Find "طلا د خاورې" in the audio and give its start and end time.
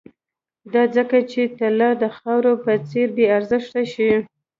1.59-2.53